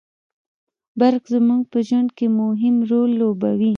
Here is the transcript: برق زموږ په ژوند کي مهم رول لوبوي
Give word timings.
برق 0.99 1.23
زموږ 1.33 1.61
په 1.71 1.79
ژوند 1.87 2.09
کي 2.17 2.25
مهم 2.39 2.75
رول 2.89 3.09
لوبوي 3.19 3.69